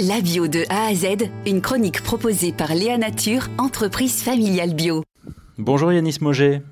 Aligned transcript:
La 0.00 0.20
bio 0.20 0.48
de 0.48 0.64
A 0.70 0.86
à 0.86 0.94
Z, 0.94 1.30
une 1.46 1.60
chronique 1.60 2.02
proposée 2.02 2.52
par 2.52 2.74
Léa 2.74 2.98
Nature, 2.98 3.46
entreprise 3.58 4.24
familiale 4.24 4.74
bio. 4.74 5.04
Bonjour 5.56 5.92
Yanis 5.92 6.16
Moget. 6.20 6.62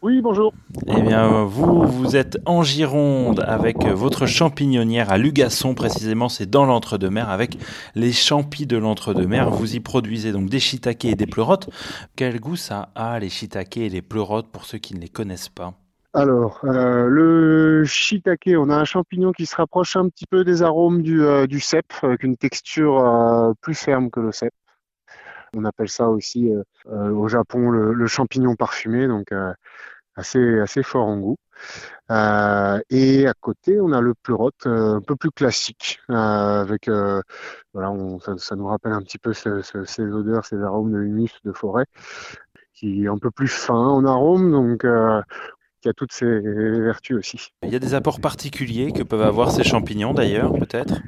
Oui, 0.00 0.22
bonjour. 0.22 0.54
Eh 0.86 1.02
bien, 1.02 1.44
vous, 1.44 1.82
vous 1.86 2.16
êtes 2.16 2.38
en 2.46 2.62
Gironde 2.62 3.44
avec 3.46 3.84
votre 3.84 4.24
champignonnière 4.24 5.12
à 5.12 5.18
Lugasson, 5.18 5.74
précisément, 5.74 6.30
c'est 6.30 6.48
dans 6.48 6.64
l'entre-deux-mer, 6.64 7.28
avec 7.28 7.58
les 7.94 8.12
champis 8.12 8.66
de 8.66 8.78
l'entre-deux-mer. 8.78 9.50
Vous 9.50 9.76
y 9.76 9.80
produisez 9.80 10.32
donc 10.32 10.48
des 10.48 10.60
shiitakes 10.60 11.04
et 11.04 11.16
des 11.16 11.26
pleurotes. 11.26 11.68
Quel 12.16 12.40
goût 12.40 12.56
ça 12.56 12.88
a, 12.94 13.18
les 13.18 13.28
shiitakes 13.28 13.76
et 13.76 13.90
les 13.90 14.00
pleurotes, 14.00 14.48
pour 14.50 14.64
ceux 14.64 14.78
qui 14.78 14.94
ne 14.94 15.00
les 15.00 15.10
connaissent 15.10 15.50
pas? 15.50 15.74
Alors, 16.12 16.60
euh, 16.64 17.06
le 17.06 17.84
shiitake, 17.84 18.50
on 18.56 18.68
a 18.68 18.74
un 18.76 18.84
champignon 18.84 19.30
qui 19.30 19.46
se 19.46 19.54
rapproche 19.54 19.94
un 19.94 20.08
petit 20.08 20.26
peu 20.26 20.42
des 20.42 20.62
arômes 20.62 21.02
du, 21.02 21.22
euh, 21.22 21.46
du 21.46 21.60
cèpe, 21.60 21.92
avec 22.02 22.24
une 22.24 22.36
texture 22.36 22.98
euh, 22.98 23.52
plus 23.60 23.74
ferme 23.74 24.10
que 24.10 24.18
le 24.18 24.32
cèpe. 24.32 24.52
On 25.54 25.64
appelle 25.64 25.88
ça 25.88 26.08
aussi 26.08 26.52
au 26.86 27.28
Japon 27.28 27.70
le, 27.70 28.06
champignon 28.06 28.54
parfumé, 28.54 29.08
donc 29.08 29.32
assez, 30.14 30.60
assez 30.60 30.84
fort 30.84 31.06
en 31.08 31.18
goût. 31.18 31.36
et 32.90 33.26
à 33.26 33.34
côté, 33.40 33.80
on 33.80 33.92
a 33.92 34.00
le 34.00 34.14
pleurote 34.14 34.66
un 34.66 35.00
peu 35.00 35.16
plus 35.16 35.32
classique, 35.32 36.00
avec 36.08 36.88
voilà, 37.74 37.92
ça, 38.36 38.54
nous 38.54 38.68
rappelle 38.68 38.92
un 38.92 39.02
petit 39.02 39.18
peu 39.18 39.32
ces 39.32 40.02
odeurs, 40.02 40.44
ces 40.44 40.62
arômes 40.62 40.92
de 40.92 41.00
humus 41.00 41.32
de 41.44 41.52
forêt, 41.52 41.86
qui 42.72 43.04
est 43.04 43.08
un 43.08 43.18
peu 43.18 43.32
plus 43.32 43.48
fin 43.48 43.74
en 43.74 44.04
arôme, 44.04 44.52
donc 44.52 44.84
qui 45.80 45.88
a 45.88 45.92
toutes 45.92 46.12
ses 46.12 46.40
vertus 46.40 47.16
aussi. 47.16 47.52
Il 47.62 47.70
y 47.70 47.76
a 47.76 47.78
des 47.78 47.94
apports 47.94 48.20
particuliers 48.20 48.92
que 48.92 49.02
peuvent 49.02 49.22
avoir 49.22 49.50
ces 49.50 49.64
champignons 49.64 50.14
d'ailleurs, 50.14 50.52
peut-être? 50.52 51.00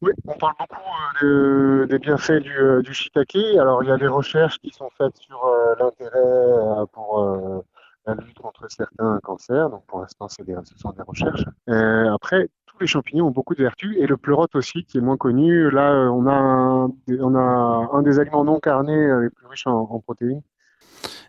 Oui, 0.00 0.12
on 0.26 0.34
parle 0.34 0.54
beaucoup 0.58 1.24
euh, 1.24 1.86
des 1.86 1.98
bienfaits 1.98 2.40
du, 2.40 2.56
euh, 2.56 2.82
du, 2.82 2.94
shiitake. 2.94 3.36
Alors 3.58 3.82
il 3.82 3.88
y 3.88 3.92
a 3.92 3.96
des 3.96 4.06
recherches 4.06 4.58
qui 4.58 4.70
sont 4.70 4.88
faites 4.96 5.16
sur 5.16 5.44
euh, 5.44 5.74
l'intérêt 5.80 6.86
pour 6.92 7.64
la 8.06 8.14
lutte 8.14 8.38
contre 8.38 8.70
certains 8.70 9.18
cancers. 9.22 9.70
Donc 9.70 9.84
pour 9.86 10.00
l'instant, 10.00 10.28
ce 10.28 10.36
sont 10.76 10.92
des 10.92 11.02
recherches. 11.02 11.44
après, 11.66 12.48
tous 12.66 12.78
les 12.80 12.86
champignons 12.86 13.26
ont 13.26 13.32
beaucoup 13.32 13.54
de 13.54 13.62
vertus 13.62 13.96
et 13.98 14.06
le 14.06 14.16
pleurote 14.16 14.54
aussi, 14.54 14.84
qui 14.84 14.98
est 14.98 15.00
moins 15.00 15.16
connu. 15.16 15.70
Là, 15.70 16.10
on 16.12 16.26
a 16.26 16.32
un, 16.32 16.92
on 17.20 17.34
a 17.34 17.88
un 17.92 18.02
des 18.02 18.20
aliments 18.20 18.44
non 18.44 18.60
carnés 18.60 19.20
les 19.22 19.30
plus 19.30 19.46
riches 19.46 19.66
en, 19.66 19.80
en 19.80 19.98
protéines 20.00 20.42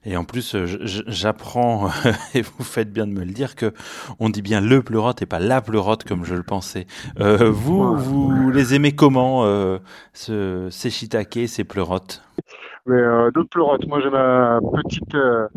et 0.06 0.18
en 0.18 0.24
plus, 0.24 0.56
euh, 0.56 0.66
j'apprends, 1.08 1.90
et 2.34 2.42
vous 2.42 2.64
faites 2.64 2.92
bien 2.92 3.08
de 3.08 3.12
me 3.12 3.24
le 3.24 3.32
dire, 3.32 3.56
que 3.56 3.74
on 4.20 4.30
dit 4.30 4.42
bien 4.42 4.62
le 4.62 4.82
pleurote 4.82 5.22
et 5.22 5.26
pas 5.26 5.40
la 5.40 5.62
pleurote 5.62 6.04
comme 6.04 6.26
je 6.26 6.36
le 6.36 6.44
pensais. 6.44 6.88
Euh, 7.20 7.50
vous, 7.52 7.96
vous 7.96 8.50
les 8.52 8.74
aimez 8.76 8.94
comment, 8.94 9.46
euh, 9.46 9.80
ce, 10.14 10.68
ces 10.72 10.90
shiitake, 10.90 11.40
ces 11.48 11.64
pleurotes? 11.64 12.24
Mais 12.86 12.98
euh, 12.98 13.32
d'autres 13.32 13.50
pleurotes. 13.50 13.86
Moi, 13.88 14.00
j'ai 14.02 14.10
ma 14.10 14.60
petite 14.84 15.14
euh, 15.16 15.48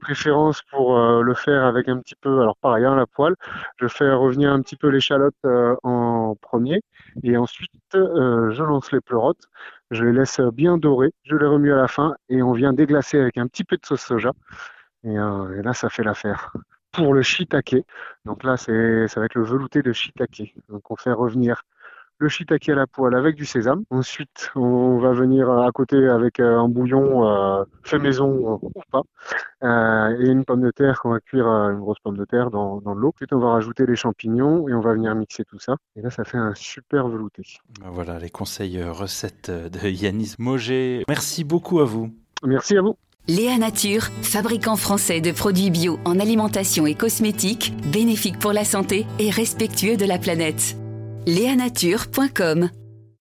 préférence 0.00 0.60
pour 0.70 0.98
euh, 0.98 1.22
le 1.22 1.34
faire 1.34 1.64
avec 1.64 1.88
un 1.88 1.98
petit 1.98 2.14
peu, 2.20 2.40
alors 2.40 2.56
pareil, 2.56 2.84
hein, 2.84 2.96
la 2.96 3.06
poêle. 3.06 3.34
Je 3.78 3.88
fais 3.88 4.12
revenir 4.12 4.52
un 4.52 4.60
petit 4.60 4.76
peu 4.76 4.88
l'échalote 4.88 5.34
en 5.82 6.36
premier 6.40 6.82
et 7.22 7.36
ensuite 7.36 7.70
je 7.92 8.62
lance 8.62 8.92
les 8.92 9.00
pleurotes. 9.00 9.48
Je 9.94 10.04
les 10.04 10.12
laisse 10.12 10.40
bien 10.52 10.78
dorer, 10.78 11.12
je 11.24 11.36
les 11.36 11.46
remue 11.46 11.72
à 11.72 11.76
la 11.76 11.88
fin 11.88 12.16
et 12.28 12.42
on 12.42 12.52
vient 12.52 12.72
déglacer 12.72 13.18
avec 13.20 13.38
un 13.38 13.46
petit 13.46 13.64
peu 13.64 13.76
de 13.76 13.86
sauce 13.86 14.02
soja. 14.02 14.32
Et, 15.04 15.12
et 15.14 15.62
là, 15.62 15.74
ça 15.74 15.90
fait 15.90 16.02
l'affaire. 16.04 16.52
Pour 16.92 17.14
le 17.14 17.22
shiitake, 17.22 17.76
donc 18.24 18.44
là, 18.44 18.56
c'est 18.56 19.08
ça 19.08 19.20
va 19.20 19.26
être 19.26 19.34
le 19.34 19.44
velouté 19.44 19.82
de 19.82 19.92
shiitake. 19.92 20.54
Donc 20.68 20.90
on 20.90 20.96
fait 20.96 21.12
revenir 21.12 21.62
le 22.18 22.28
shiitake 22.28 22.68
à 22.68 22.74
la 22.74 22.86
poêle 22.86 23.14
avec 23.14 23.36
du 23.36 23.44
sésame. 23.44 23.84
Ensuite, 23.90 24.50
on 24.54 24.98
va 24.98 25.12
venir 25.12 25.50
à 25.50 25.70
côté 25.72 26.08
avec 26.08 26.40
euh, 26.40 26.58
un 26.58 26.68
bouillon 26.68 27.28
euh, 27.28 27.64
fait 27.82 27.98
maison 27.98 28.60
ou 28.62 28.70
pas, 28.90 29.02
euh, 29.62 30.16
et 30.20 30.28
une 30.28 30.44
pomme 30.44 30.62
de 30.62 30.70
terre 30.70 31.00
qu'on 31.00 31.10
va 31.10 31.20
cuire, 31.20 31.46
une 31.46 31.80
grosse 31.80 31.98
pomme 32.02 32.16
de 32.16 32.24
terre 32.24 32.50
dans, 32.50 32.80
dans 32.80 32.94
l'eau. 32.94 33.12
Ensuite, 33.14 33.32
on 33.32 33.38
va 33.38 33.52
rajouter 33.52 33.86
les 33.86 33.96
champignons 33.96 34.68
et 34.68 34.74
on 34.74 34.80
va 34.80 34.92
venir 34.94 35.14
mixer 35.14 35.44
tout 35.44 35.58
ça. 35.58 35.76
Et 35.96 36.02
là, 36.02 36.10
ça 36.10 36.24
fait 36.24 36.38
un 36.38 36.54
super 36.54 37.08
velouté. 37.08 37.42
Ben 37.80 37.90
voilà 37.90 38.18
les 38.18 38.30
conseils 38.30 38.82
recettes 38.82 39.50
de 39.50 39.88
Yanis 39.88 40.34
Moget. 40.38 41.04
Merci 41.08 41.44
beaucoup 41.44 41.80
à 41.80 41.84
vous. 41.84 42.10
Merci 42.44 42.76
à 42.76 42.82
vous. 42.82 42.96
Léa 43.26 43.56
Nature, 43.56 44.02
fabricant 44.22 44.76
français 44.76 45.22
de 45.22 45.32
produits 45.32 45.70
bio 45.70 45.98
en 46.04 46.20
alimentation 46.20 46.86
et 46.86 46.94
cosmétiques, 46.94 47.72
bénéfique 47.90 48.38
pour 48.38 48.52
la 48.52 48.64
santé 48.64 49.06
et 49.18 49.30
respectueux 49.30 49.96
de 49.96 50.04
la 50.04 50.18
planète. 50.18 50.76
Léanature.com 51.26 52.70